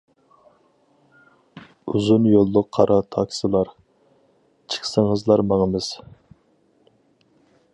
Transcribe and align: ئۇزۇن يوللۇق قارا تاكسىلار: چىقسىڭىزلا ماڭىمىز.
ئۇزۇن 1.91 2.25
يوللۇق 2.29 2.71
قارا 2.77 2.97
تاكسىلار: 3.17 3.69
چىقسىڭىزلا 4.75 5.39
ماڭىمىز. 5.51 5.91